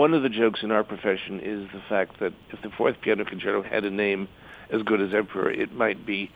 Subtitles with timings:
[0.00, 3.22] one of the jokes in our profession is the fact that if the fourth piano
[3.22, 4.28] concerto had a name
[4.70, 6.30] as good as Emperor, it might be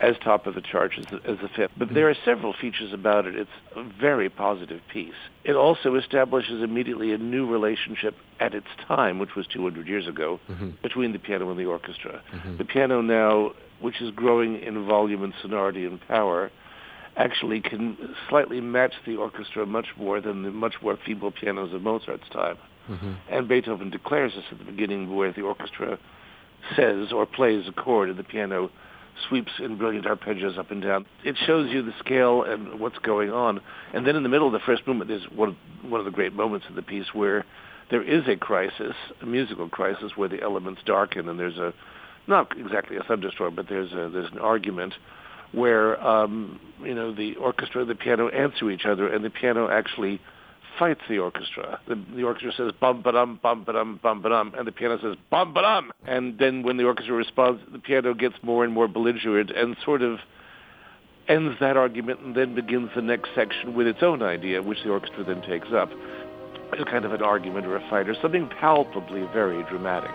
[0.00, 1.72] as top of the charts as the, as the fifth.
[1.76, 3.36] But there are several features about it.
[3.36, 5.12] It's a very positive piece.
[5.44, 10.40] It also establishes immediately a new relationship at its time, which was 200 years ago,
[10.48, 10.70] mm-hmm.
[10.82, 12.22] between the piano and the orchestra.
[12.34, 12.56] Mm-hmm.
[12.56, 16.50] The piano now, which is growing in volume and sonority and power,
[17.16, 17.96] actually can
[18.28, 22.56] slightly match the orchestra much more than the much more feeble pianos of Mozart's time.
[22.88, 23.12] Mm-hmm.
[23.30, 25.98] And Beethoven declares this at the beginning where the orchestra
[26.76, 28.70] says or plays a chord and the piano
[29.28, 31.06] sweeps in brilliant arpeggios up and down.
[31.22, 33.60] It shows you the scale and what's going on.
[33.92, 36.10] And then in the middle of the first movement, there's one of, one of the
[36.10, 37.44] great moments of the piece where
[37.90, 41.74] there is a crisis, a musical crisis, where the elements darken and there's a,
[42.26, 44.94] not exactly a thunderstorm, but there's a, there's an argument
[45.52, 49.68] where um, you know the orchestra and the piano answer each other, and the piano
[49.68, 50.20] actually
[50.78, 51.78] fights the orchestra.
[51.86, 54.72] The, the orchestra says bum ba dum bum ba dum bum ba dum, and the
[54.72, 55.92] piano says bum ba dum.
[56.06, 60.02] And then when the orchestra responds, the piano gets more and more belligerent and sort
[60.02, 60.18] of
[61.28, 64.90] ends that argument, and then begins the next section with its own idea, which the
[64.90, 65.90] orchestra then takes up.
[66.72, 70.10] It's kind of an argument or a fight or something palpably very dramatic.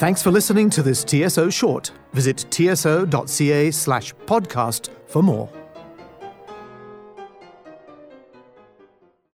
[0.00, 1.90] Thanks for listening to this TSO short.
[2.14, 5.59] Visit tso.ca slash podcast for more.